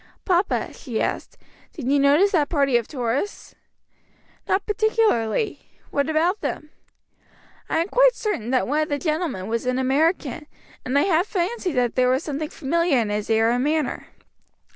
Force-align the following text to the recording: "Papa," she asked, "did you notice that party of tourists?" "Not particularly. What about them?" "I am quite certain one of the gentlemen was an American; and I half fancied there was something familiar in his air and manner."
"Papa," 0.25 0.73
she 0.73 0.99
asked, 0.99 1.37
"did 1.73 1.87
you 1.87 1.99
notice 1.99 2.31
that 2.31 2.49
party 2.49 2.75
of 2.75 2.87
tourists?" 2.87 3.53
"Not 4.49 4.65
particularly. 4.65 5.59
What 5.91 6.09
about 6.09 6.41
them?" 6.41 6.71
"I 7.69 7.77
am 7.77 7.87
quite 7.87 8.15
certain 8.15 8.51
one 8.67 8.81
of 8.81 8.89
the 8.89 8.97
gentlemen 8.97 9.45
was 9.45 9.67
an 9.67 9.77
American; 9.77 10.47
and 10.83 10.97
I 10.97 11.03
half 11.03 11.27
fancied 11.27 11.73
there 11.73 12.09
was 12.09 12.23
something 12.23 12.49
familiar 12.49 12.97
in 12.97 13.09
his 13.11 13.29
air 13.29 13.51
and 13.51 13.63
manner." 13.63 14.07